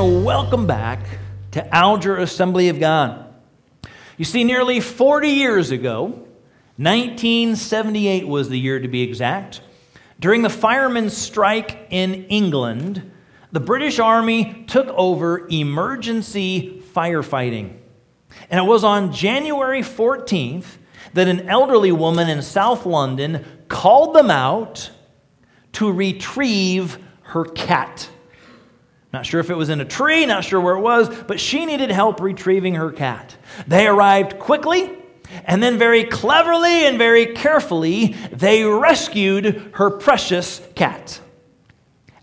[0.00, 1.04] and welcome back
[1.50, 3.34] to Alger Assembly of God.
[4.16, 6.06] You see, nearly 40 years ago,
[6.78, 9.60] 1978 was the year to be exact,
[10.18, 13.12] during the firemen's strike in England,
[13.52, 17.76] the British Army took over emergency firefighting.
[18.48, 20.78] And it was on January 14th
[21.12, 24.90] that an elderly woman in South London called them out
[25.72, 28.08] to retrieve her cat.
[29.12, 31.66] Not sure if it was in a tree, not sure where it was, but she
[31.66, 33.36] needed help retrieving her cat.
[33.66, 34.90] They arrived quickly,
[35.44, 41.20] and then very cleverly and very carefully, they rescued her precious cat.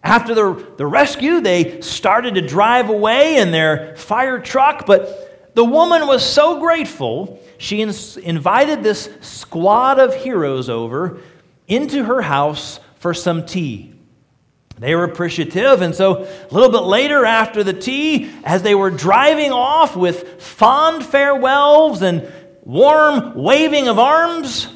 [0.01, 5.65] After the, the rescue, they started to drive away in their fire truck, but the
[5.65, 7.91] woman was so grateful, she in,
[8.23, 11.19] invited this squad of heroes over
[11.67, 13.96] into her house for some tea.
[14.79, 18.91] They were appreciative, and so a little bit later after the tea, as they were
[18.91, 22.31] driving off with fond farewells and
[22.63, 24.67] warm waving of arms,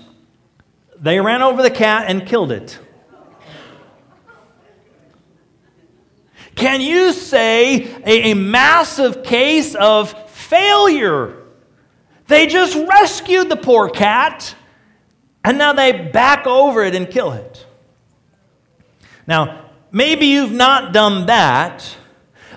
[0.98, 2.80] they ran over the cat and killed it.
[6.56, 11.44] Can you say a, a massive case of failure?
[12.28, 14.56] They just rescued the poor cat,
[15.44, 17.66] and now they back over it and kill it.
[19.28, 19.61] Now,
[19.92, 21.98] maybe you've not done that,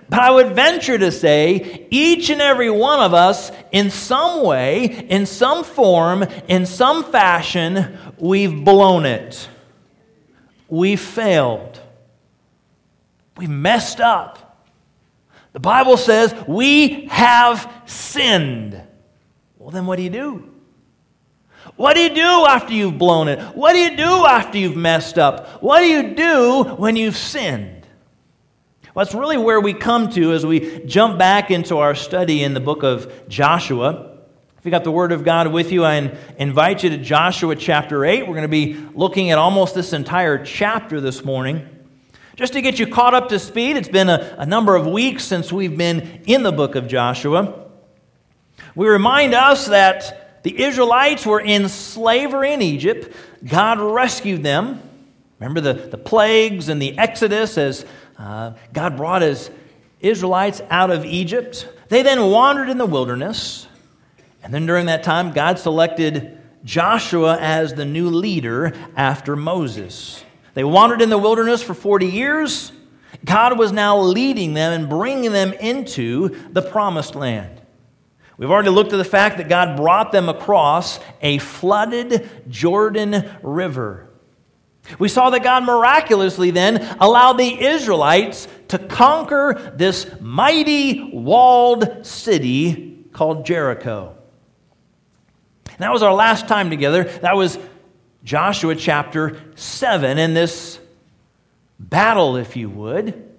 [0.09, 5.07] but I would venture to say each and every one of us, in some way,
[5.09, 9.49] in some form, in some fashion, we've blown it.
[10.69, 11.81] We've failed.
[13.37, 14.65] We've messed up.
[15.53, 18.81] The Bible says we have sinned.
[19.59, 20.54] Well, then what do you do?
[21.77, 23.39] What do you do after you've blown it?
[23.57, 25.63] What do you do after you've messed up?
[25.63, 27.87] What do you do when you've sinned?
[28.95, 32.55] Well, that's really where we come to as we jump back into our study in
[32.55, 34.13] the book of Joshua.
[34.57, 38.05] If you got the Word of God with you, I invite you to Joshua chapter
[38.05, 38.23] 8.
[38.23, 41.69] We're going to be looking at almost this entire chapter this morning.
[42.37, 45.25] Just to get you caught up to speed, it's been a, a number of weeks
[45.25, 47.69] since we've been in the book of Joshua.
[48.75, 53.15] We remind us that the Israelites were in slavery in Egypt.
[53.45, 54.81] God rescued them.
[55.41, 57.87] Remember the, the plagues and the Exodus as
[58.19, 59.51] uh, God brought his
[60.01, 61.67] Israelites out of Egypt.
[61.89, 63.67] They then wandered in the wilderness.
[64.43, 70.23] And then during that time, God selected Joshua as the new leader after Moses.
[70.53, 72.71] They wandered in the wilderness for 40 years.
[73.25, 77.63] God was now leading them and bringing them into the promised land.
[78.37, 84.11] We've already looked at the fact that God brought them across a flooded Jordan River.
[84.99, 93.07] We saw that God miraculously then allowed the Israelites to conquer this mighty walled city
[93.13, 94.17] called Jericho.
[95.67, 97.05] And that was our last time together.
[97.05, 97.59] That was
[98.25, 100.79] Joshua chapter 7 in this
[101.79, 103.34] battle, if you would.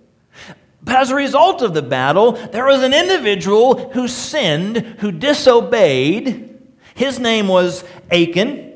[0.86, 6.60] But as a result of the battle, there was an individual who sinned, who disobeyed.
[6.94, 8.72] His name was Achan,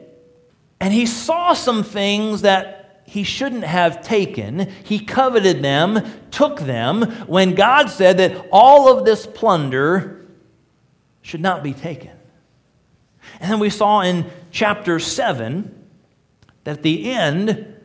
[0.79, 4.71] and he saw some things that he shouldn't have taken.
[4.83, 10.25] He coveted them, took them, when God said that all of this plunder
[11.21, 12.11] should not be taken.
[13.39, 15.87] And then we saw in chapter 7
[16.63, 17.78] that at the end,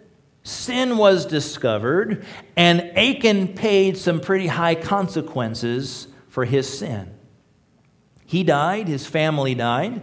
[0.45, 2.25] sin was discovered,
[2.55, 7.13] and Achan paid some pretty high consequences for his sin.
[8.27, 10.03] He died, his family died.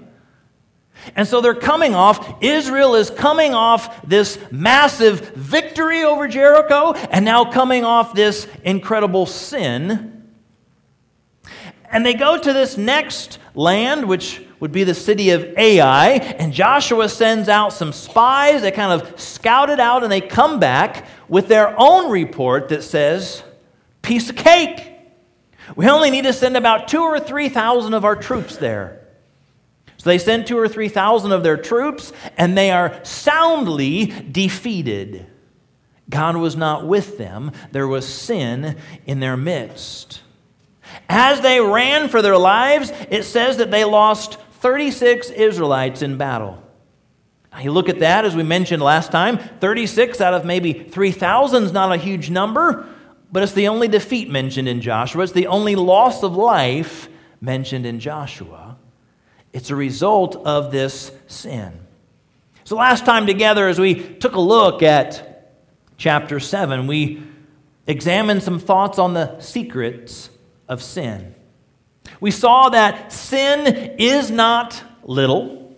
[1.16, 7.24] And so they're coming off, Israel is coming off this massive victory over Jericho, and
[7.24, 10.28] now coming off this incredible sin.
[11.92, 16.12] And they go to this next land, which would be the city of Ai.
[16.12, 18.62] And Joshua sends out some spies.
[18.62, 22.84] They kind of scout it out and they come back with their own report that
[22.84, 23.44] says,
[24.04, 24.88] piece of cake.
[25.76, 29.02] We only need to send about two or 3,000 of our troops there.
[29.98, 35.26] So they send two or 3,000 of their troops and they are soundly defeated.
[36.08, 40.22] God was not with them, there was sin in their midst.
[41.10, 46.62] As they ran for their lives, it says that they lost 36 Israelites in battle.
[47.52, 51.64] Now, you look at that, as we mentioned last time 36 out of maybe 3,000
[51.64, 52.88] is not a huge number,
[53.32, 55.24] but it's the only defeat mentioned in Joshua.
[55.24, 57.10] It's the only loss of life
[57.42, 58.78] mentioned in Joshua.
[59.52, 61.74] It's a result of this sin.
[62.64, 65.56] So, last time together, as we took a look at
[65.98, 67.22] chapter 7, we
[67.88, 70.30] examined some thoughts on the secrets
[70.70, 71.36] of sin.
[72.20, 75.76] We saw that sin is not little,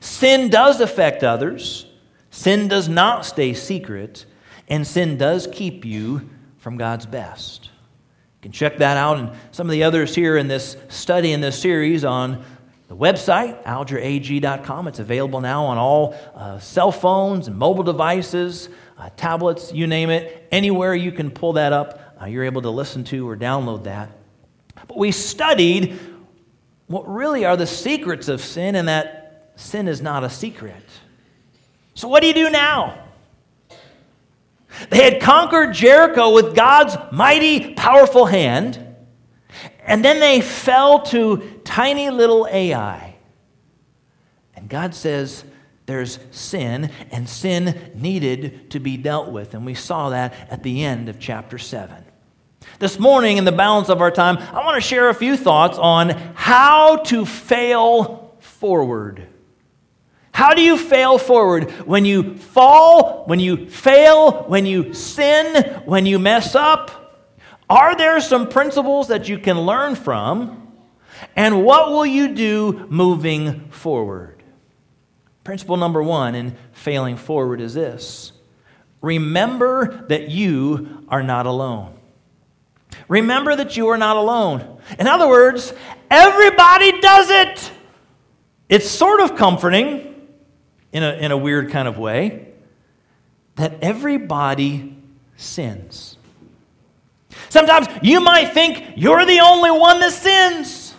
[0.00, 1.86] sin does affect others,
[2.30, 4.26] sin does not stay secret,
[4.68, 6.28] and sin does keep you
[6.58, 7.64] from God's best.
[7.64, 11.40] You can check that out and some of the others here in this study in
[11.40, 12.44] this series on
[12.88, 14.88] the website, algerag.com.
[14.88, 18.68] It's available now on all uh, cell phones and mobile devices,
[18.98, 20.48] uh, tablets, you name it.
[20.50, 24.10] Anywhere you can pull that up, uh, you're able to listen to or download that.
[24.90, 26.00] But we studied
[26.88, 30.82] what really are the secrets of sin and that sin is not a secret.
[31.94, 33.04] So, what do you do now?
[34.88, 38.84] They had conquered Jericho with God's mighty, powerful hand,
[39.84, 43.14] and then they fell to tiny little Ai.
[44.56, 45.44] And God says
[45.86, 49.54] there's sin, and sin needed to be dealt with.
[49.54, 52.06] And we saw that at the end of chapter 7.
[52.80, 55.76] This morning, in the balance of our time, I want to share a few thoughts
[55.76, 59.26] on how to fail forward.
[60.32, 61.70] How do you fail forward?
[61.86, 67.28] When you fall, when you fail, when you sin, when you mess up?
[67.68, 70.72] Are there some principles that you can learn from?
[71.36, 74.42] And what will you do moving forward?
[75.44, 78.32] Principle number one in failing forward is this
[79.02, 81.99] remember that you are not alone.
[83.08, 84.80] Remember that you are not alone.
[84.98, 85.72] In other words,
[86.10, 87.72] everybody does it.
[88.68, 90.28] It's sort of comforting
[90.92, 92.48] in a, in a weird kind of way
[93.56, 94.96] that everybody
[95.36, 96.16] sins.
[97.48, 100.94] Sometimes you might think you're the only one that sins.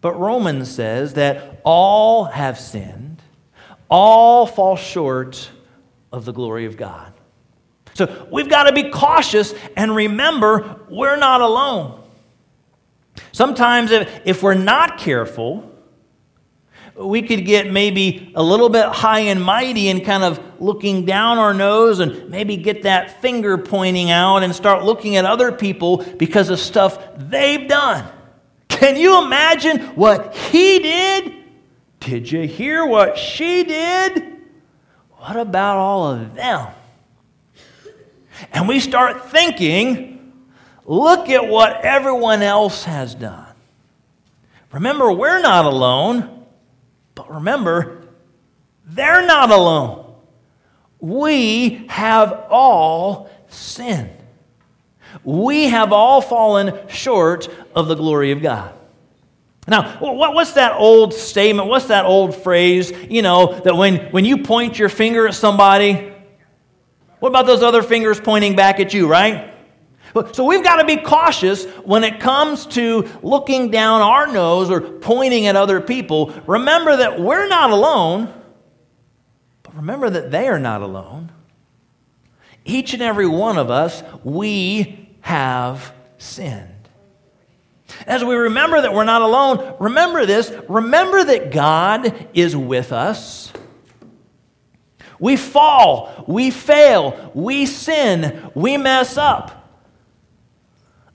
[0.00, 3.22] But Romans says that all have sinned,
[3.88, 5.50] all fall short
[6.12, 7.13] of the glory of God.
[7.94, 12.02] So we've got to be cautious and remember we're not alone.
[13.32, 15.70] Sometimes, if, if we're not careful,
[16.96, 21.38] we could get maybe a little bit high and mighty and kind of looking down
[21.38, 26.04] our nose and maybe get that finger pointing out and start looking at other people
[26.16, 28.06] because of stuff they've done.
[28.68, 31.34] Can you imagine what he did?
[32.00, 34.36] Did you hear what she did?
[35.12, 36.68] What about all of them?
[38.52, 40.32] And we start thinking,
[40.84, 43.46] look at what everyone else has done.
[44.72, 46.34] Remember, we're not alone.
[47.14, 48.02] But remember,
[48.86, 50.14] they're not alone.
[51.00, 54.10] We have all sinned.
[55.22, 58.74] We have all fallen short of the glory of God.
[59.66, 61.68] Now, what's that old statement?
[61.68, 62.92] What's that old phrase?
[63.08, 66.12] You know, that when, when you point your finger at somebody,
[67.24, 69.50] what about those other fingers pointing back at you, right?
[70.34, 74.82] So we've got to be cautious when it comes to looking down our nose or
[74.82, 76.34] pointing at other people.
[76.46, 78.30] Remember that we're not alone,
[79.62, 81.32] but remember that they are not alone.
[82.66, 86.68] Each and every one of us, we have sinned.
[88.06, 93.50] As we remember that we're not alone, remember this remember that God is with us.
[95.24, 99.72] We fall, we fail, we sin, we mess up.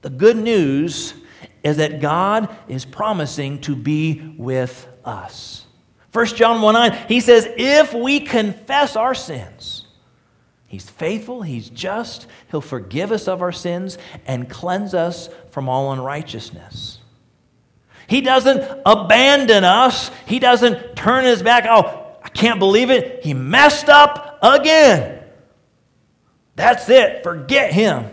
[0.02, 1.14] The good news
[1.64, 5.68] is that God is promising to be with us.
[6.12, 9.86] 1 John 1 9, he says, If we confess our sins,
[10.66, 15.92] He's faithful, He's just, He'll forgive us of our sins and cleanse us from all
[15.92, 16.98] unrighteousness.
[18.08, 21.68] He doesn't abandon us, He doesn't turn His back.
[21.70, 23.24] Oh, I can't believe it.
[23.24, 25.24] He messed up again.
[26.56, 27.24] That's it.
[27.24, 28.06] Forget Him.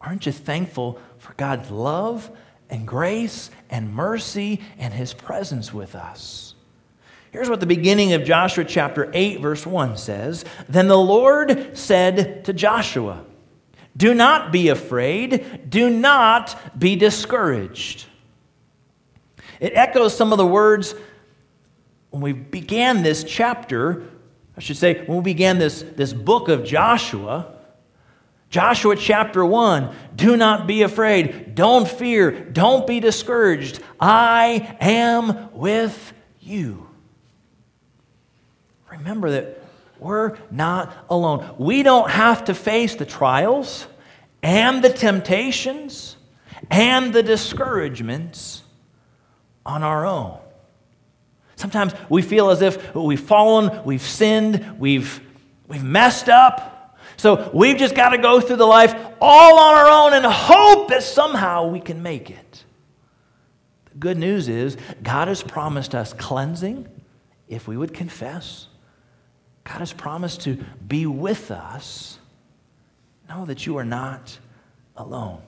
[0.00, 2.30] Aren't you thankful for God's love
[2.70, 6.54] and grace and mercy and his presence with us?
[7.32, 12.44] Here's what the beginning of Joshua chapter 8, verse 1 says Then the Lord said
[12.44, 13.24] to Joshua,
[13.96, 18.06] Do not be afraid, do not be discouraged.
[19.58, 20.94] It echoes some of the words
[22.10, 24.08] when we began this chapter,
[24.56, 27.54] I should say, when we began this, this book of Joshua.
[28.50, 31.54] Joshua chapter 1 Do not be afraid.
[31.54, 32.30] Don't fear.
[32.30, 33.80] Don't be discouraged.
[34.00, 36.88] I am with you.
[38.90, 39.62] Remember that
[39.98, 41.54] we're not alone.
[41.58, 43.86] We don't have to face the trials
[44.42, 46.16] and the temptations
[46.70, 48.62] and the discouragements
[49.66, 50.38] on our own.
[51.58, 55.20] Sometimes we feel as if we've fallen, we've sinned, we've,
[55.66, 56.78] we've messed up
[57.18, 60.88] So we've just got to go through the life all on our own and hope
[60.88, 62.64] that somehow we can make it.
[63.90, 66.88] The good news is God has promised us cleansing
[67.48, 68.68] if we would confess.
[69.64, 72.20] God has promised to be with us.
[73.28, 74.38] Know that you are not
[74.96, 75.42] alone.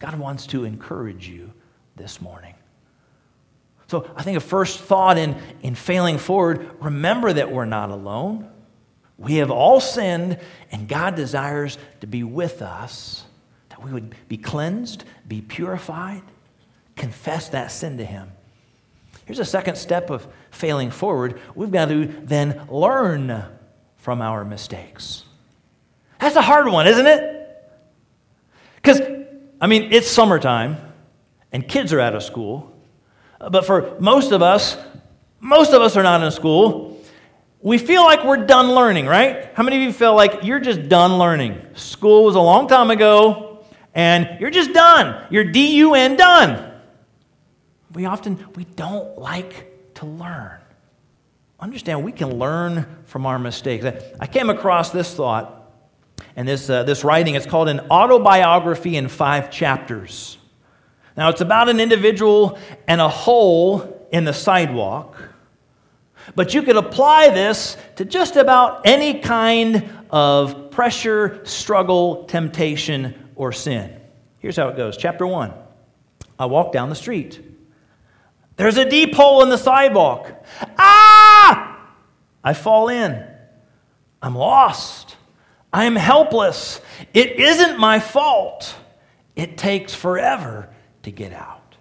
[0.00, 1.52] God wants to encourage you
[1.94, 2.54] this morning.
[3.88, 8.50] So I think a first thought in, in failing forward, remember that we're not alone.
[9.16, 10.38] We have all sinned,
[10.70, 13.24] and God desires to be with us,
[13.70, 16.22] that we would be cleansed, be purified,
[16.96, 18.30] confess that sin to Him.
[19.24, 21.40] Here's a second step of failing forward.
[21.54, 23.42] We've got to then learn
[23.96, 25.24] from our mistakes.
[26.20, 27.74] That's a hard one, isn't it?
[28.76, 29.00] Because,
[29.60, 30.76] I mean, it's summertime
[31.52, 32.77] and kids are out of school.
[33.38, 34.76] But for most of us,
[35.40, 37.00] most of us are not in school.
[37.60, 39.50] We feel like we're done learning, right?
[39.54, 41.60] How many of you feel like you're just done learning?
[41.74, 43.64] School was a long time ago,
[43.94, 45.26] and you're just done.
[45.30, 46.72] You're D U N done.
[47.92, 50.58] We often we don't like to learn.
[51.60, 53.84] Understand, we can learn from our mistakes.
[54.20, 55.72] I came across this thought
[56.36, 57.34] and this, uh, this writing.
[57.34, 60.37] It's called an autobiography in five chapters.
[61.18, 65.20] Now, it's about an individual and a hole in the sidewalk,
[66.36, 73.50] but you could apply this to just about any kind of pressure, struggle, temptation, or
[73.50, 74.00] sin.
[74.38, 75.52] Here's how it goes Chapter 1
[76.38, 77.44] I walk down the street.
[78.54, 80.46] There's a deep hole in the sidewalk.
[80.78, 81.84] Ah!
[82.44, 83.26] I fall in.
[84.22, 85.16] I'm lost.
[85.72, 86.80] I am helpless.
[87.12, 88.72] It isn't my fault.
[89.34, 90.70] It takes forever
[91.02, 91.76] to get out.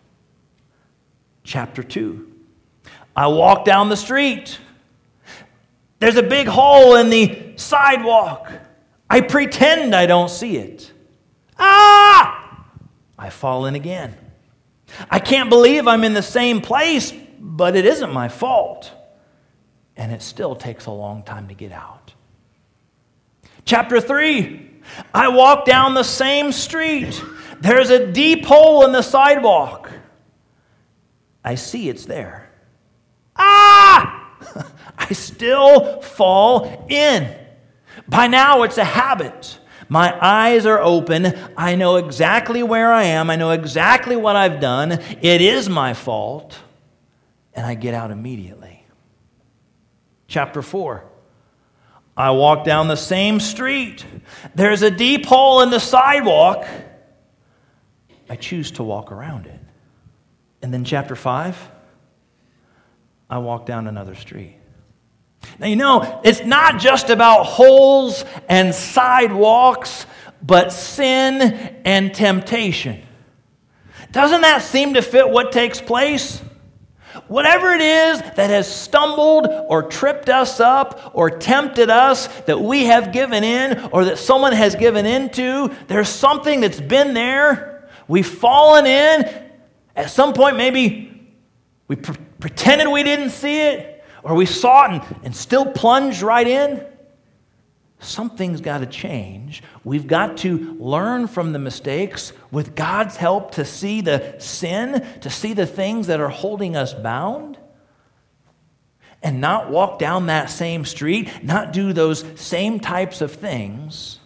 [1.43, 2.33] Chapter 2.
[3.15, 4.59] I walk down the street.
[5.99, 8.51] There's a big hole in the sidewalk.
[9.09, 10.91] I pretend I don't see it.
[11.57, 12.65] Ah!
[13.17, 14.15] I fall in again.
[15.09, 18.91] I can't believe I'm in the same place, but it isn't my fault.
[19.95, 22.13] And it still takes a long time to get out.
[23.65, 24.65] Chapter 3
[25.13, 27.21] I walk down the same street.
[27.59, 29.91] There's a deep hole in the sidewalk.
[31.43, 32.49] I see it's there.
[33.35, 34.35] Ah!
[34.97, 37.33] I still fall in.
[38.07, 39.59] By now, it's a habit.
[39.89, 41.37] My eyes are open.
[41.55, 43.29] I know exactly where I am.
[43.29, 44.91] I know exactly what I've done.
[44.91, 46.57] It is my fault.
[47.53, 48.85] And I get out immediately.
[50.27, 51.03] Chapter 4.
[52.17, 54.03] I walk down the same street.
[54.55, 56.65] There's a deep hole in the sidewalk.
[58.29, 59.59] I choose to walk around it.
[60.61, 61.71] And then, chapter 5,
[63.29, 64.55] I walk down another street.
[65.59, 70.05] Now, you know, it's not just about holes and sidewalks,
[70.41, 71.41] but sin
[71.85, 73.01] and temptation.
[74.11, 76.41] Doesn't that seem to fit what takes place?
[77.27, 82.85] Whatever it is that has stumbled or tripped us up or tempted us that we
[82.85, 87.76] have given in or that someone has given into, there's something that's been there
[88.07, 89.43] We've fallen in.
[89.95, 91.31] At some point, maybe
[91.87, 96.21] we pre- pretended we didn't see it, or we saw it and, and still plunged
[96.21, 96.85] right in.
[97.99, 99.63] Something's got to change.
[99.83, 105.29] We've got to learn from the mistakes with God's help to see the sin, to
[105.29, 107.57] see the things that are holding us bound,
[109.23, 114.19] and not walk down that same street, not do those same types of things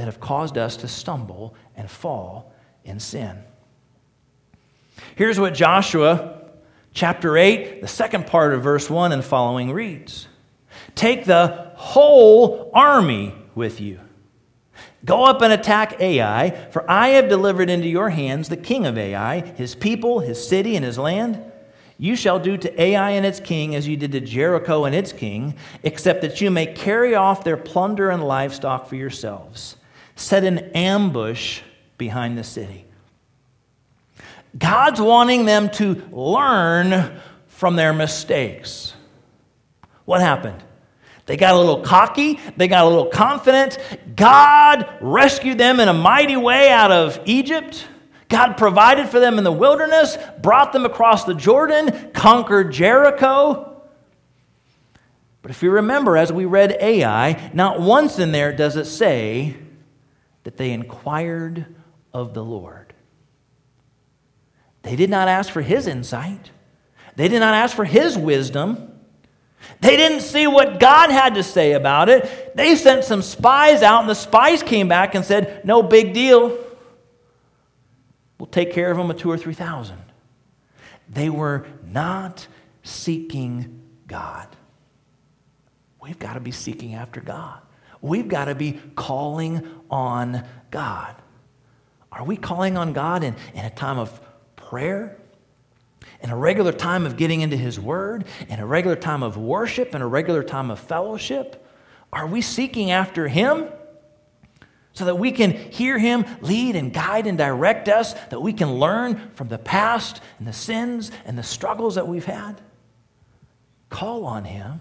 [0.00, 2.54] that have caused us to stumble and fall
[2.84, 3.36] in sin.
[5.14, 6.40] Here's what Joshua
[6.94, 10.26] chapter 8, the second part of verse 1 and following reads
[10.94, 14.00] Take the whole army with you.
[15.04, 18.96] Go up and attack Ai, for I have delivered into your hands the king of
[18.96, 21.44] Ai, his people, his city, and his land.
[21.98, 25.12] You shall do to Ai and its king as you did to Jericho and its
[25.12, 29.76] king, except that you may carry off their plunder and livestock for yourselves.
[30.20, 31.62] Set an ambush
[31.96, 32.84] behind the city.
[34.56, 38.92] God's wanting them to learn from their mistakes.
[40.04, 40.62] What happened?
[41.24, 43.78] They got a little cocky, they got a little confident.
[44.14, 47.86] God rescued them in a mighty way out of Egypt.
[48.28, 53.82] God provided for them in the wilderness, brought them across the Jordan, conquered Jericho.
[55.40, 59.56] But if you remember, as we read Ai, not once in there does it say
[60.44, 61.66] that they inquired
[62.12, 62.92] of the Lord.
[64.82, 66.50] They did not ask for his insight,
[67.16, 68.86] they did not ask for his wisdom.
[69.82, 72.56] They didn't see what God had to say about it.
[72.56, 76.58] They sent some spies out, and the spies came back and said, No big deal.
[78.38, 80.02] We'll take care of them with two or three thousand.
[81.10, 82.46] They were not
[82.82, 84.48] seeking God.
[86.00, 87.60] We've got to be seeking after God.
[88.02, 91.14] We've got to be calling on God.
[92.12, 94.20] Are we calling on God in, in a time of
[94.56, 95.16] prayer?
[96.22, 98.24] In a regular time of getting into His Word?
[98.48, 99.94] In a regular time of worship?
[99.94, 101.66] In a regular time of fellowship?
[102.12, 103.68] Are we seeking after Him?
[104.92, 108.74] So that we can hear Him lead and guide and direct us, that we can
[108.74, 112.60] learn from the past and the sins and the struggles that we've had?
[113.88, 114.80] Call on Him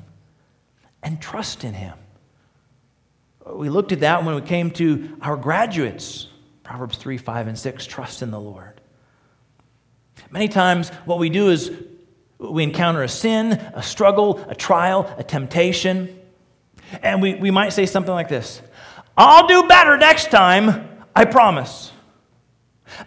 [1.03, 1.97] and trust in Him.
[3.51, 6.27] We looked at that when we came to our graduates.
[6.63, 8.79] Proverbs 3, 5, and 6 trust in the Lord.
[10.29, 11.71] Many times, what we do is
[12.37, 16.19] we encounter a sin, a struggle, a trial, a temptation,
[17.01, 18.61] and we, we might say something like this
[19.17, 21.91] I'll do better next time, I promise.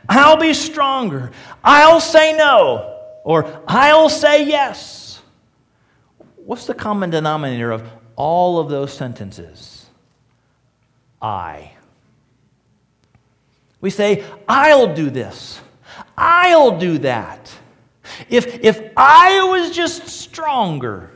[0.09, 1.33] I'll be stronger.
[1.65, 5.21] I'll say no, or I'll say yes.
[6.37, 9.72] What's the common denominator of all of those sentences?
[11.23, 11.73] I.
[13.81, 15.61] We say, I'll do this.
[16.17, 17.53] I'll do that.
[18.29, 21.11] If, if I was just stronger,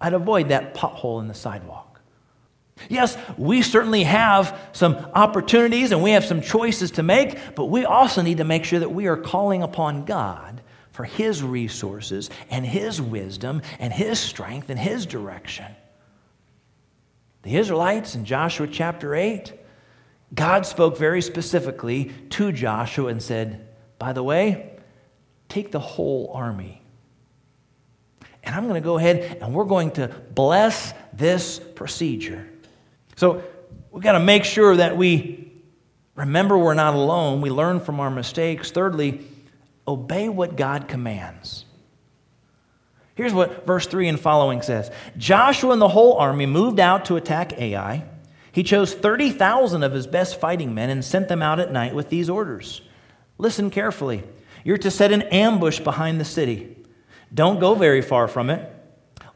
[0.00, 2.00] I'd avoid that pothole in the sidewalk.
[2.88, 7.84] Yes, we certainly have some opportunities and we have some choices to make, but we
[7.84, 12.66] also need to make sure that we are calling upon God for His resources and
[12.66, 15.66] His wisdom and His strength and His direction.
[17.42, 19.52] The Israelites in Joshua chapter 8,
[20.34, 23.68] God spoke very specifically to Joshua and said,
[23.98, 24.78] By the way,
[25.48, 26.82] take the whole army.
[28.44, 32.48] And I'm going to go ahead and we're going to bless this procedure.
[33.16, 33.42] So
[33.90, 35.52] we've got to make sure that we
[36.14, 37.40] remember we're not alone.
[37.40, 38.70] We learn from our mistakes.
[38.70, 39.26] Thirdly,
[39.86, 41.66] obey what God commands.
[43.14, 47.16] Here's what verse 3 and following says Joshua and the whole army moved out to
[47.16, 48.04] attack Ai.
[48.52, 52.10] He chose 30,000 of his best fighting men and sent them out at night with
[52.10, 52.82] these orders
[53.38, 54.22] Listen carefully.
[54.62, 56.76] You're to set an ambush behind the city.
[57.34, 58.72] Don't go very far from it.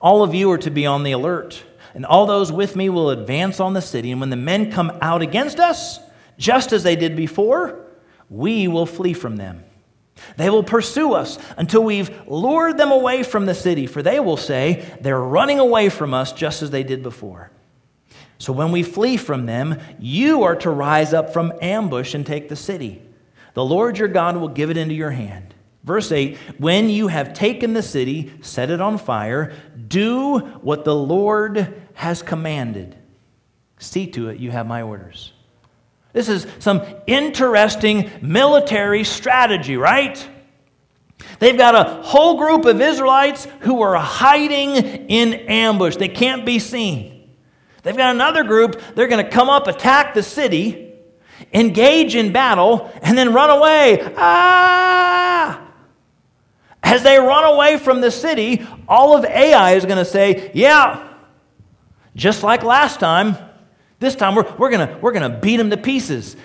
[0.00, 3.10] All of you are to be on the alert, and all those with me will
[3.10, 4.12] advance on the city.
[4.12, 5.98] And when the men come out against us,
[6.38, 7.80] just as they did before,
[8.30, 9.64] we will flee from them.
[10.36, 14.36] They will pursue us until we've lured them away from the city, for they will
[14.36, 17.50] say, They're running away from us just as they did before.
[18.38, 22.48] So when we flee from them, you are to rise up from ambush and take
[22.48, 23.02] the city.
[23.54, 25.54] The Lord your God will give it into your hand.
[25.84, 29.54] Verse 8 When you have taken the city, set it on fire,
[29.88, 32.96] do what the Lord has commanded.
[33.78, 35.32] See to it you have my orders.
[36.16, 40.26] This is some interesting military strategy, right?
[41.40, 44.76] They've got a whole group of Israelites who are hiding
[45.10, 45.96] in ambush.
[45.96, 47.28] They can't be seen.
[47.82, 50.94] They've got another group, they're going to come up, attack the city,
[51.52, 54.00] engage in battle, and then run away.
[54.16, 55.68] Ah!
[56.82, 61.12] As they run away from the city, all of Ai is going to say, Yeah,
[62.14, 63.36] just like last time,
[63.98, 66.36] this time we're, we're going we're to beat them to pieces.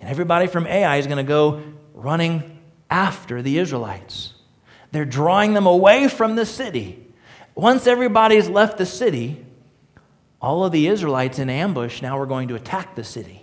[0.00, 1.62] And everybody from Ai is going to go
[1.94, 4.34] running after the Israelites.
[4.92, 7.04] They're drawing them away from the city.
[7.54, 9.44] Once everybody's left the city,
[10.40, 13.42] all of the Israelites in ambush now are going to attack the city.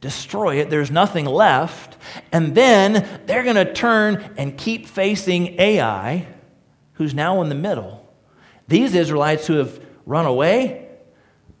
[0.00, 1.96] Destroy it, there's nothing left.
[2.32, 6.26] And then they're going to turn and keep facing Ai,
[6.94, 8.06] who's now in the middle.
[8.68, 10.85] These Israelites who have run away,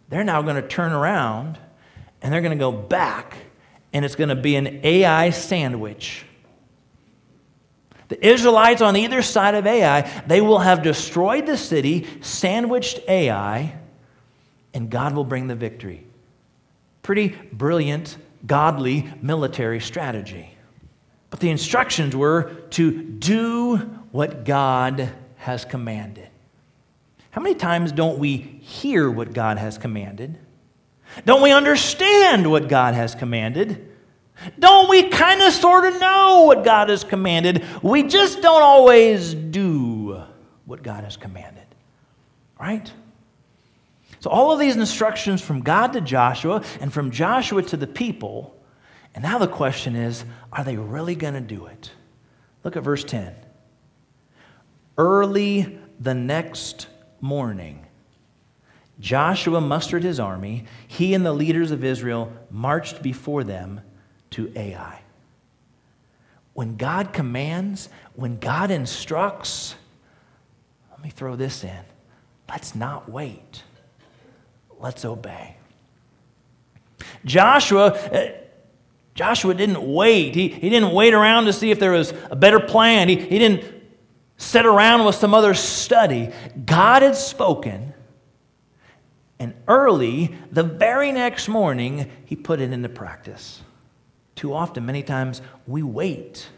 [0.08, 1.58] they're now going to turn around
[2.22, 3.36] and they're going to go back,
[3.92, 6.24] and it's going to be an Ai sandwich.
[8.08, 13.74] The Israelites on either side of Ai, they will have destroyed the city, sandwiched Ai,
[14.74, 16.06] and God will bring the victory.
[17.02, 18.16] Pretty brilliant,
[18.46, 20.50] godly military strategy.
[21.30, 23.76] But the instructions were to do
[24.12, 26.28] what God has commanded.
[27.30, 30.36] How many times don't we hear what God has commanded?
[31.24, 33.92] Don't we understand what God has commanded?
[34.58, 37.64] Don't we kind of sort of know what God has commanded?
[37.80, 40.20] We just don't always do
[40.64, 41.64] what God has commanded.
[42.60, 42.92] Right?
[44.18, 48.52] So, all of these instructions from God to Joshua and from Joshua to the people.
[49.14, 51.92] And now the question is are they really going to do it?
[52.64, 53.32] Look at verse 10.
[54.98, 56.88] Early the next
[57.20, 57.85] morning,
[58.98, 60.64] Joshua mustered his army.
[60.88, 63.80] He and the leaders of Israel marched before them
[64.30, 65.00] to Ai.
[66.54, 69.74] When God commands, when God instructs,
[70.90, 71.84] let me throw this in.
[72.48, 73.62] Let's not wait.
[74.80, 75.56] Let's obey.
[77.24, 78.28] Joshua, uh,
[79.14, 80.34] Joshua didn't wait.
[80.34, 83.08] He, he didn't wait around to see if there was a better plan.
[83.08, 83.64] He, he didn't
[84.38, 86.30] sit around with some other study.
[86.64, 87.92] God had spoken,
[89.38, 93.62] and early, the very next morning, he put it into practice.
[94.34, 96.48] Too often, many times, we wait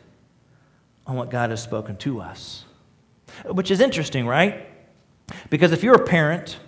[1.07, 2.65] on what God has spoken to us.
[3.47, 4.67] Which is interesting, right?
[5.51, 6.59] Because if you're a parent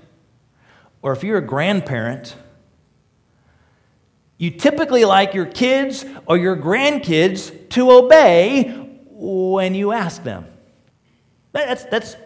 [1.03, 2.37] or if you're a grandparent,
[4.39, 8.65] you typically like your kids or your grandkids to obey
[9.11, 10.47] when you ask them.
[11.53, 12.17] That's, that's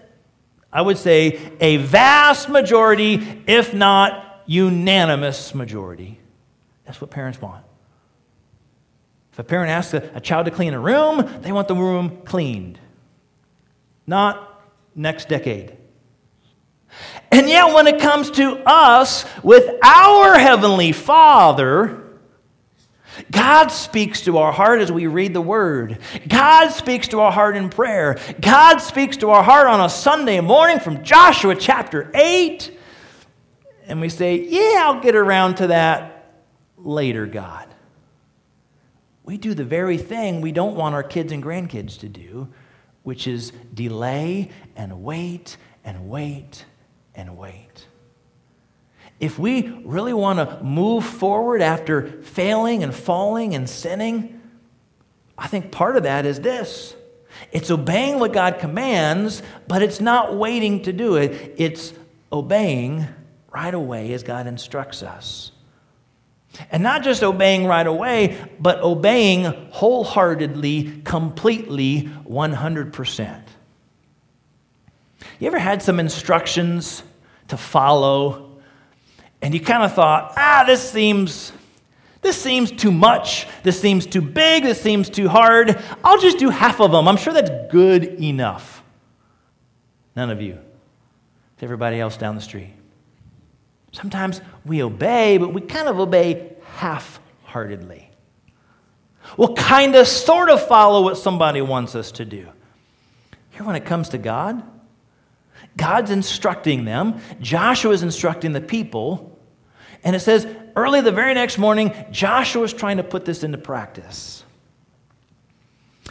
[0.75, 6.19] I would say, a vast majority, if not unanimous majority.
[6.85, 7.65] That's what parents want.
[9.33, 12.23] If a parent asks a, a child to clean a room, they want the room
[12.25, 12.81] cleaned,
[14.07, 14.63] not
[14.97, 15.77] next decade.
[17.31, 22.04] And yet, when it comes to us with our Heavenly Father,
[23.31, 25.99] God speaks to our heart as we read the Word.
[26.29, 28.19] God speaks to our heart in prayer.
[28.41, 32.77] God speaks to our heart on a Sunday morning from Joshua chapter 8.
[33.87, 36.33] And we say, Yeah, I'll get around to that
[36.77, 37.69] later, God
[39.25, 42.49] we do the very thing we don't want our kids and grandkids to do,
[43.03, 46.65] which is delay and wait and wait
[47.15, 47.89] and wait.
[49.21, 54.41] If we really want to move forward after failing and falling and sinning,
[55.39, 56.95] I think part of that is this
[57.53, 61.93] it's obeying what God commands, but it's not waiting to do it, it's
[62.33, 63.07] obeying
[63.53, 65.53] right away as God instructs us.
[66.71, 73.43] And not just obeying right away, but obeying wholeheartedly, completely, 100%.
[75.41, 77.03] You ever had some instructions
[77.49, 78.44] to follow
[79.45, 81.53] and you kind of thought, ah, this seems
[82.23, 83.47] this seems too much.
[83.63, 84.63] This seems too big.
[84.63, 85.79] This seems too hard.
[86.03, 87.07] I'll just do half of them.
[87.07, 88.83] I'm sure that's good enough.
[90.17, 90.59] None of you.
[91.53, 92.73] It's everybody else down the street.
[93.93, 98.11] Sometimes we obey, but we kind of obey half heartedly.
[99.37, 102.49] We'll kind of sort of follow what somebody wants us to do.
[103.51, 104.63] Here, when it comes to God,
[105.77, 109.34] God's instructing them, Joshua is instructing the people,
[110.05, 113.59] and it says early the very next morning, Joshua is trying to put this into
[113.59, 114.45] practice.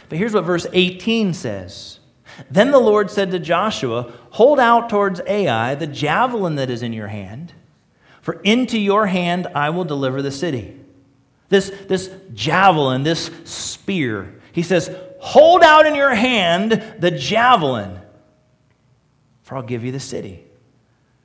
[0.08, 2.00] But here's what verse 18 says.
[2.50, 6.92] Then the Lord said to Joshua, Hold out towards Ai the javelin that is in
[6.92, 7.52] your hand
[8.24, 10.80] for into your hand I will deliver the city.
[11.50, 18.00] This, this javelin, this spear, he says, Hold out in your hand the javelin,
[19.42, 20.42] for I'll give you the city.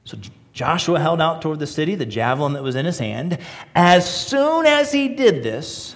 [0.04, 0.18] So
[0.60, 3.38] Joshua held out toward the city the javelin that was in his hand.
[3.74, 5.96] As soon as he did this,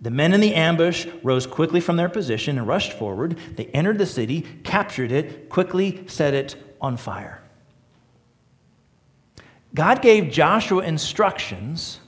[0.00, 3.36] the men in the ambush rose quickly from their position and rushed forward.
[3.56, 7.42] They entered the city, captured it, quickly set it on fire.
[9.74, 11.98] God gave Joshua instructions.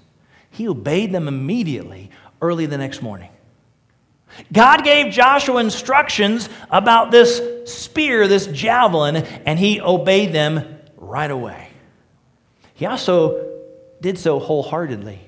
[0.51, 3.31] He obeyed them immediately early the next morning.
[4.53, 10.76] God gave Joshua instructions about this spear, this javelin, and he obeyed them
[11.07, 11.69] right away.
[12.75, 13.55] He also
[14.01, 15.21] did so wholeheartedly.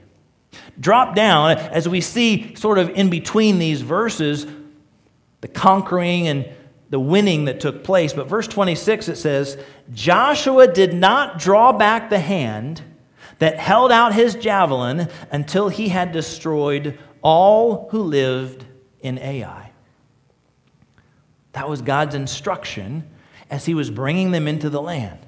[0.78, 4.46] Drop down as we see, sort of in between these verses,
[5.40, 6.48] the conquering and
[6.90, 8.12] the winning that took place.
[8.12, 9.58] But verse 26, it says,
[9.92, 12.82] Joshua did not draw back the hand
[13.38, 18.64] that held out his javelin until he had destroyed all who lived
[19.00, 19.70] in Ai.
[21.52, 23.08] That was God's instruction
[23.50, 25.18] as he was bringing them into the land.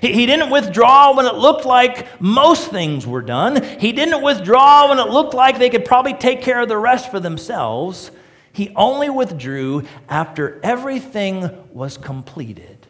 [0.00, 3.62] He, didn't withdraw when it looked like most things were done.
[3.78, 7.10] He didn't withdraw when it looked like they could probably take care of the rest
[7.10, 8.10] for themselves.
[8.52, 12.86] He only withdrew after everything was completed.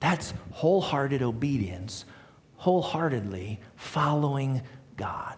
[0.00, 2.06] That's wholehearted obedience,
[2.56, 4.62] wholeheartedly following
[4.96, 5.36] God.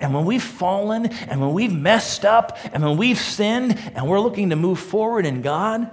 [0.00, 4.20] And when we've fallen and when we've messed up and when we've sinned and we're
[4.20, 5.90] looking to move forward in God,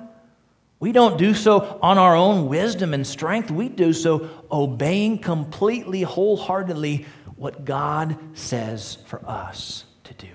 [0.79, 3.51] we don't do so on our own wisdom and strength.
[3.51, 10.27] We do so obeying completely, wholeheartedly what God says for us to do.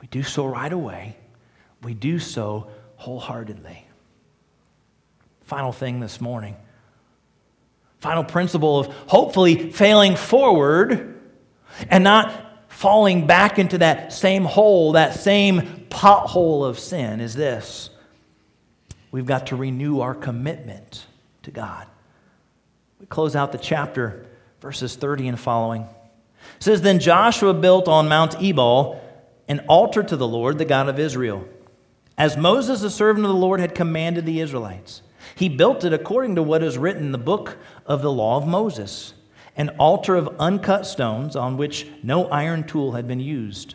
[0.00, 1.16] We do so right away,
[1.82, 3.86] we do so wholeheartedly.
[5.42, 6.56] Final thing this morning.
[7.98, 11.20] Final principle of hopefully failing forward
[11.88, 12.32] and not
[12.68, 17.89] falling back into that same hole, that same pothole of sin is this.
[19.10, 21.06] We've got to renew our commitment
[21.42, 21.86] to God.
[22.98, 24.26] We close out the chapter,
[24.60, 25.82] verses 30 and following.
[26.56, 29.00] It says, Then Joshua built on Mount Ebal
[29.48, 31.48] an altar to the Lord, the God of Israel,
[32.16, 35.02] as Moses, the servant of the Lord, had commanded the Israelites.
[35.34, 38.46] He built it according to what is written in the book of the law of
[38.46, 39.14] Moses
[39.56, 43.74] an altar of uncut stones on which no iron tool had been used.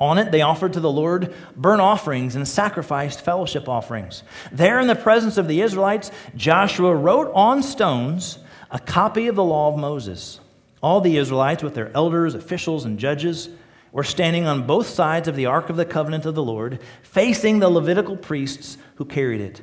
[0.00, 4.22] On it, they offered to the Lord burnt offerings and sacrificed fellowship offerings.
[4.52, 8.38] There, in the presence of the Israelites, Joshua wrote on stones
[8.70, 10.40] a copy of the law of Moses.
[10.80, 13.48] All the Israelites, with their elders, officials, and judges,
[13.90, 17.58] were standing on both sides of the Ark of the Covenant of the Lord, facing
[17.58, 19.60] the Levitical priests who carried it.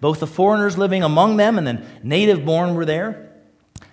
[0.00, 3.30] Both the foreigners living among them and the native born were there.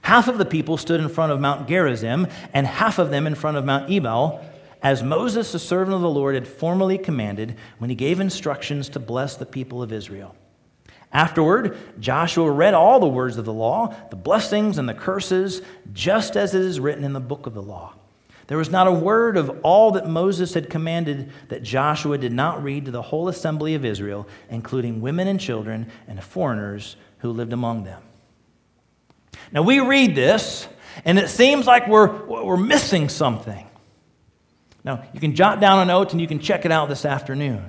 [0.01, 3.35] Half of the people stood in front of Mount Gerizim, and half of them in
[3.35, 4.43] front of Mount Ebal,
[4.81, 8.99] as Moses, the servant of the Lord, had formerly commanded when he gave instructions to
[8.99, 10.35] bless the people of Israel.
[11.11, 15.61] Afterward, Joshua read all the words of the law, the blessings and the curses,
[15.93, 17.93] just as it is written in the book of the law.
[18.47, 22.63] There was not a word of all that Moses had commanded that Joshua did not
[22.63, 27.51] read to the whole assembly of Israel, including women and children and foreigners who lived
[27.51, 28.01] among them.
[29.51, 30.67] Now, we read this,
[31.03, 33.66] and it seems like we're, we're missing something.
[34.87, 37.61] Now, you can jot down a note and you can check it out this afternoon.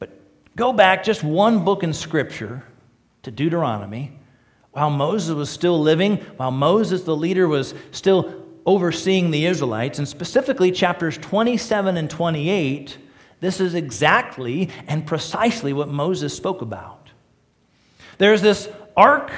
[0.00, 0.10] But
[0.56, 2.64] go back just one book in Scripture
[3.22, 4.10] to Deuteronomy.
[4.72, 10.08] While Moses was still living, while Moses, the leader, was still overseeing the Israelites, and
[10.08, 12.98] specifically chapters 27 and 28,
[13.38, 17.10] this is exactly and precisely what Moses spoke about.
[18.18, 19.30] There's this ark,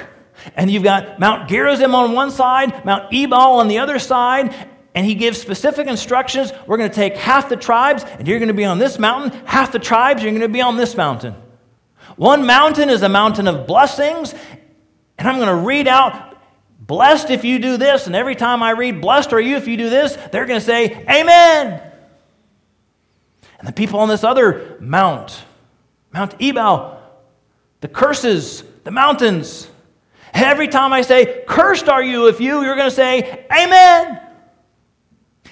[0.55, 4.55] and you've got Mount Gerizim on one side, Mount Ebal on the other side,
[4.97, 6.53] and he gives specific instructions.
[6.67, 9.39] We're going to take half the tribes, and you're going to be on this mountain.
[9.45, 11.35] Half the tribes, you're going to be on this mountain.
[12.17, 14.35] One mountain is a mountain of blessings,
[15.19, 16.33] and I'm going to read out
[16.81, 19.77] Blessed if you do this, and every time I read, Blessed are you if you
[19.77, 21.83] do this, they're going to say, Amen.
[23.59, 25.45] And the people on this other mount,
[26.13, 26.99] Mount Ebal,
[27.81, 29.69] the curses, the mountains,
[30.33, 34.23] every time I say, Cursed are you if you, you're going to say, Amen.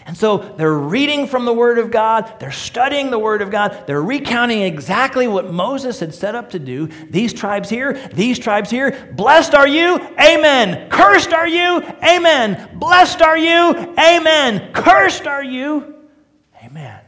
[0.07, 3.85] And so they're reading from the Word of God, they're studying the Word of God,
[3.87, 6.89] they're recounting exactly what Moses had set up to do.
[7.09, 9.13] These tribes here, these tribes here.
[9.17, 10.91] Blessed are you, amen.
[10.91, 12.79] Cursed are you, amen.
[12.79, 14.73] Blessed are you, amen.
[14.75, 15.95] Cursed are you,
[16.63, 17.01] amen.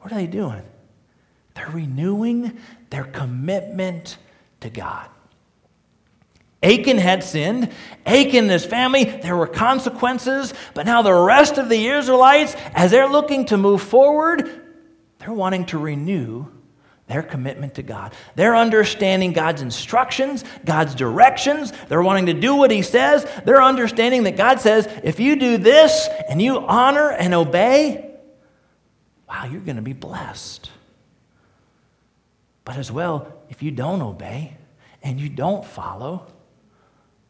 [0.00, 0.62] What are they doing?
[1.54, 2.58] They're renewing
[2.90, 4.18] their commitment
[4.60, 5.08] to God.
[6.64, 7.70] Achan had sinned.
[8.06, 10.54] Achan and his family, there were consequences.
[10.72, 14.62] But now the rest of the Israelites, as they're looking to move forward,
[15.18, 16.46] they're wanting to renew
[17.06, 18.14] their commitment to God.
[18.34, 21.70] They're understanding God's instructions, God's directions.
[21.88, 23.26] They're wanting to do what He says.
[23.44, 28.10] They're understanding that God says, if you do this and you honor and obey,
[29.28, 30.70] wow, you're going to be blessed.
[32.64, 34.56] But as well, if you don't obey
[35.02, 36.26] and you don't follow,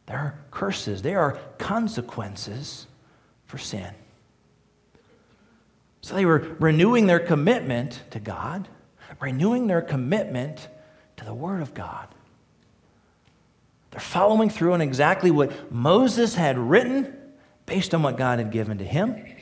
[0.05, 2.85] there are curses, there are consequences
[3.47, 3.93] for sin.
[6.01, 8.67] So they were renewing their commitment to God,
[9.19, 10.67] renewing their commitment
[11.17, 12.07] to the Word of God.
[13.91, 17.15] They're following through on exactly what Moses had written
[17.65, 19.13] based on what God had given to him.
[19.13, 19.35] And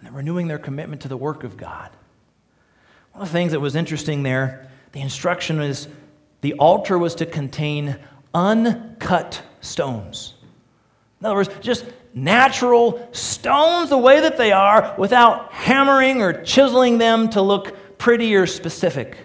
[0.00, 1.90] they're renewing their commitment to the work of God.
[3.12, 5.88] One of the things that was interesting there, the instruction is
[6.40, 7.98] the altar was to contain
[8.34, 10.34] uncut stones.
[11.20, 11.84] In other words, just
[12.14, 18.34] natural stones the way that they are without hammering or chiseling them to look pretty
[18.34, 19.18] or specific.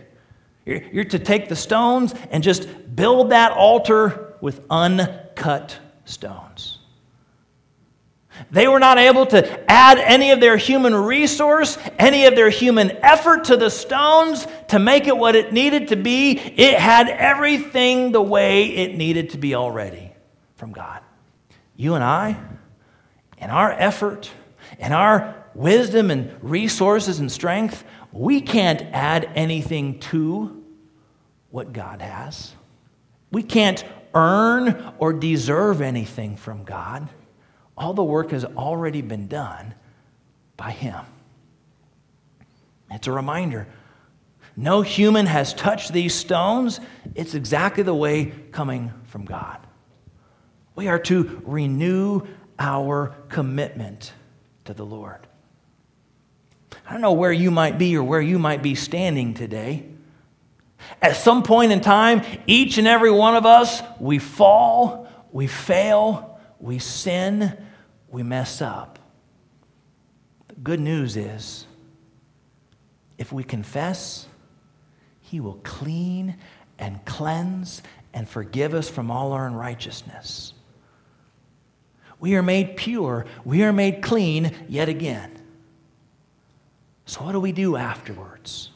[0.65, 6.79] You're, you're to take the stones and just build that altar with uncut stones.
[8.49, 12.91] They were not able to add any of their human resource, any of their human
[13.03, 16.31] effort to the stones to make it what it needed to be.
[16.31, 20.13] It had everything the way it needed to be already
[20.55, 21.01] from God.
[21.75, 22.37] You and I,
[23.37, 24.29] in our effort,
[24.79, 30.63] in our wisdom and resources and strength, we can't add anything to
[31.49, 32.53] what God has.
[33.31, 37.07] We can't earn or deserve anything from God.
[37.81, 39.73] All the work has already been done
[40.55, 41.03] by Him.
[42.91, 43.67] It's a reminder
[44.55, 46.79] No human has touched these stones.
[47.15, 49.57] It's exactly the way coming from God.
[50.75, 52.27] We are to renew
[52.59, 54.13] our commitment
[54.65, 55.25] to the Lord.
[56.87, 59.87] I don't know where you might be or where you might be standing today.
[61.01, 66.39] At some point in time, each and every one of us, we fall, we fail,
[66.59, 67.57] we sin,
[68.11, 68.99] we mess up.
[70.49, 71.65] The good news is
[73.17, 74.27] if we confess,
[75.21, 76.35] He will clean
[76.77, 77.81] and cleanse
[78.13, 80.53] and forgive us from all our unrighteousness.
[82.19, 85.31] We are made pure, we are made clean yet again.
[87.05, 88.69] So, what do we do afterwards?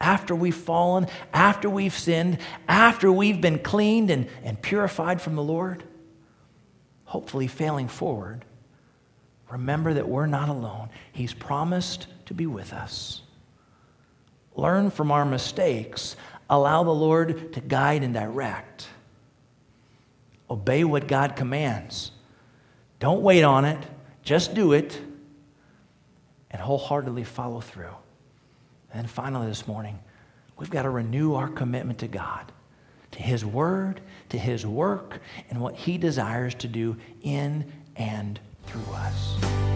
[0.00, 5.42] After we've fallen, after we've sinned, after we've been cleaned and, and purified from the
[5.42, 5.84] Lord,
[7.04, 8.44] hopefully failing forward,
[9.50, 10.90] remember that we're not alone.
[11.12, 13.22] He's promised to be with us.
[14.54, 16.16] Learn from our mistakes,
[16.48, 18.88] allow the Lord to guide and direct.
[20.50, 22.10] Obey what God commands.
[22.98, 23.78] Don't wait on it,
[24.22, 25.00] just do it
[26.50, 27.94] and wholeheartedly follow through.
[28.92, 29.98] And finally, this morning,
[30.58, 32.50] we've got to renew our commitment to God,
[33.12, 38.94] to His Word, to His work, and what He desires to do in and through
[38.94, 39.69] us.